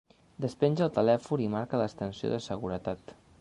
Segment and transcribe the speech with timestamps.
[0.45, 3.15] Despenja el telèfon i marca l'extensió de seguretat.